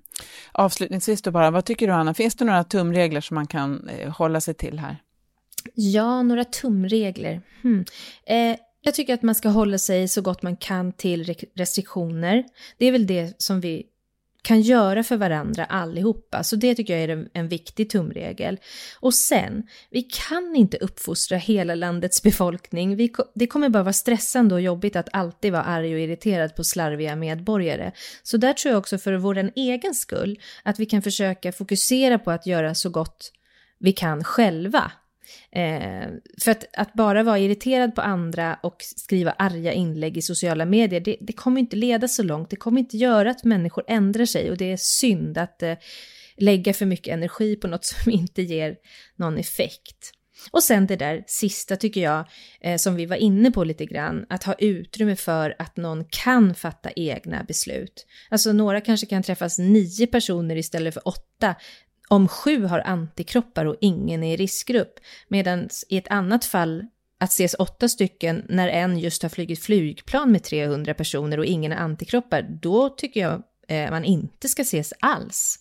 Avslutningsvis 0.52 1.22
då 1.22 1.30
bara, 1.30 1.50
vad 1.50 1.64
tycker 1.64 1.86
du 1.86 1.92
Anna, 1.92 2.14
finns 2.14 2.34
det 2.34 2.44
några 2.44 2.64
tumregler 2.64 3.20
som 3.20 3.34
man 3.34 3.46
kan 3.46 3.88
eh, 3.88 4.10
hålla 4.10 4.40
sig 4.40 4.54
till 4.54 4.78
här? 4.78 4.96
Ja, 5.74 6.22
några 6.22 6.44
tumregler. 6.44 7.42
Hmm. 7.62 7.84
Eh, 8.26 8.56
jag 8.86 8.94
tycker 8.94 9.14
att 9.14 9.22
man 9.22 9.34
ska 9.34 9.48
hålla 9.48 9.78
sig 9.78 10.08
så 10.08 10.20
gott 10.20 10.42
man 10.42 10.56
kan 10.56 10.92
till 10.92 11.34
restriktioner. 11.54 12.44
Det 12.78 12.86
är 12.86 12.92
väl 12.92 13.06
det 13.06 13.42
som 13.42 13.60
vi 13.60 13.86
kan 14.42 14.60
göra 14.60 15.02
för 15.02 15.16
varandra 15.16 15.64
allihopa. 15.64 16.44
Så 16.44 16.56
det 16.56 16.74
tycker 16.74 16.98
jag 16.98 17.10
är 17.10 17.28
en 17.32 17.48
viktig 17.48 17.90
tumregel. 17.90 18.60
Och 19.00 19.14
sen, 19.14 19.62
vi 19.90 20.02
kan 20.02 20.56
inte 20.56 20.76
uppfostra 20.76 21.38
hela 21.38 21.74
landets 21.74 22.22
befolkning. 22.22 22.96
Vi, 22.96 23.14
det 23.34 23.46
kommer 23.46 23.68
bara 23.68 23.82
vara 23.82 23.92
stressande 23.92 24.54
och 24.54 24.60
jobbigt 24.60 24.96
att 24.96 25.08
alltid 25.12 25.52
vara 25.52 25.62
arg 25.62 25.94
och 25.94 26.00
irriterad 26.00 26.56
på 26.56 26.64
slarviga 26.64 27.16
medborgare. 27.16 27.92
Så 28.22 28.36
där 28.36 28.52
tror 28.52 28.72
jag 28.72 28.78
också 28.78 28.98
för 28.98 29.12
vår 29.12 29.50
egen 29.54 29.94
skull 29.94 30.40
att 30.62 30.78
vi 30.78 30.86
kan 30.86 31.02
försöka 31.02 31.52
fokusera 31.52 32.18
på 32.18 32.30
att 32.30 32.46
göra 32.46 32.74
så 32.74 32.90
gott 32.90 33.32
vi 33.78 33.92
kan 33.92 34.24
själva. 34.24 34.92
Eh, 35.52 36.08
för 36.42 36.50
att, 36.50 36.64
att, 36.72 36.92
bara 36.92 37.22
vara 37.22 37.38
irriterad 37.38 37.94
på 37.94 38.00
andra 38.00 38.58
och 38.62 38.76
skriva 38.80 39.30
arga 39.30 39.72
inlägg 39.72 40.16
i 40.16 40.22
sociala 40.22 40.64
medier, 40.64 41.00
det, 41.00 41.16
det, 41.20 41.32
kommer 41.32 41.60
inte 41.60 41.76
leda 41.76 42.08
så 42.08 42.22
långt. 42.22 42.50
Det 42.50 42.56
kommer 42.56 42.80
inte 42.80 42.96
göra 42.96 43.30
att 43.30 43.44
människor 43.44 43.84
ändrar 43.88 44.24
sig 44.24 44.50
och 44.50 44.56
det 44.56 44.72
är 44.72 44.78
synd 44.80 45.38
att 45.38 45.62
eh, 45.62 45.74
lägga 46.36 46.74
för 46.74 46.86
mycket 46.86 47.14
energi 47.14 47.56
på 47.56 47.68
något 47.68 47.84
som 48.02 48.12
inte 48.12 48.42
ger 48.42 48.76
någon 49.16 49.38
effekt. 49.38 50.12
Och 50.50 50.62
sen 50.62 50.86
det 50.86 50.96
där 50.96 51.24
sista 51.26 51.76
tycker 51.76 52.00
jag, 52.00 52.24
eh, 52.60 52.76
som 52.76 52.94
vi 52.94 53.06
var 53.06 53.16
inne 53.16 53.50
på 53.50 53.64
lite 53.64 53.86
grann, 53.86 54.26
att 54.28 54.44
ha 54.44 54.54
utrymme 54.54 55.16
för 55.16 55.56
att 55.58 55.76
någon 55.76 56.04
kan 56.04 56.54
fatta 56.54 56.90
egna 56.96 57.44
beslut. 57.44 58.06
Alltså 58.30 58.52
några 58.52 58.80
kanske 58.80 59.06
kan 59.06 59.22
träffas 59.22 59.58
nio 59.58 60.06
personer 60.06 60.56
istället 60.56 60.94
för 60.94 61.08
åtta, 61.08 61.54
om 62.08 62.28
sju 62.28 62.64
har 62.64 62.80
antikroppar 62.80 63.64
och 63.64 63.76
ingen 63.80 64.22
är 64.22 64.34
i 64.34 64.36
riskgrupp, 64.36 65.00
medan 65.28 65.68
i 65.88 65.96
ett 65.96 66.08
annat 66.08 66.44
fall 66.44 66.86
att 67.20 67.30
ses 67.30 67.54
åtta 67.54 67.88
stycken 67.88 68.42
när 68.48 68.68
en 68.68 68.98
just 68.98 69.22
har 69.22 69.30
flugit 69.30 69.62
flygplan 69.62 70.32
med 70.32 70.42
300 70.44 70.94
personer 70.94 71.38
och 71.38 71.44
ingen 71.44 71.72
har 71.72 71.78
antikroppar, 71.78 72.42
då 72.62 72.88
tycker 72.88 73.20
jag 73.20 73.42
eh, 73.68 73.90
man 73.90 74.04
inte 74.04 74.48
ska 74.48 74.62
ses 74.62 74.92
alls. 75.00 75.58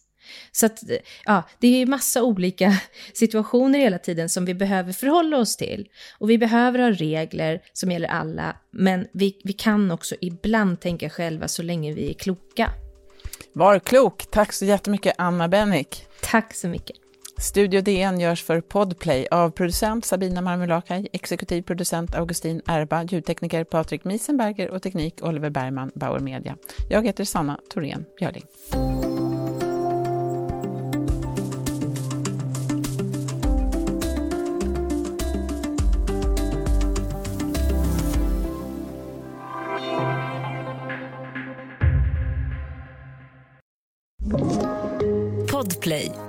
Så 0.51 0.65
att, 0.65 0.89
eh, 0.89 0.97
ja, 1.25 1.43
det 1.59 1.81
är 1.81 1.85
massa 1.85 2.23
olika 2.23 2.79
situationer 3.13 3.79
hela 3.79 3.97
tiden 3.97 4.29
som 4.29 4.45
vi 4.45 4.53
behöver 4.53 4.93
förhålla 4.93 5.37
oss 5.37 5.57
till. 5.57 5.87
Och 6.17 6.29
vi 6.29 6.37
behöver 6.37 6.79
ha 6.79 6.91
regler 6.91 7.61
som 7.73 7.91
gäller 7.91 8.07
alla, 8.07 8.55
men 8.71 9.07
vi, 9.13 9.41
vi 9.43 9.53
kan 9.53 9.91
också 9.91 10.15
ibland 10.21 10.79
tänka 10.79 11.09
själva 11.09 11.47
så 11.47 11.63
länge 11.63 11.93
vi 11.93 12.09
är 12.09 12.13
kloka. 12.13 12.71
Var 13.57 13.79
klok! 13.79 14.25
Tack 14.25 14.53
så 14.53 14.65
jättemycket 14.65 15.15
Anna 15.17 15.47
Bennick. 15.47 16.07
Tack 16.21 16.53
så 16.53 16.67
mycket. 16.67 16.95
Studio 17.37 17.81
DN 17.81 18.19
görs 18.19 18.43
för 18.43 18.61
Podplay 18.61 19.27
av 19.31 19.49
producent 19.49 20.05
Sabina 20.05 20.41
Marmulakai, 20.41 21.07
exekutiv 21.13 21.61
producent 21.61 22.15
Augustin 22.15 22.61
Erba, 22.67 23.03
ljudtekniker 23.03 23.63
Patrik 23.63 24.03
Miesenberger 24.03 24.69
och 24.69 24.81
teknik 24.81 25.19
Oliver 25.21 25.49
Bergman, 25.49 25.91
Bauer 25.95 26.19
Media. 26.19 26.55
Jag 26.89 27.05
heter 27.05 27.23
Sanna 27.23 27.59
Thorén 27.73 28.05
Björling. 28.17 28.43
Play. 45.95 46.24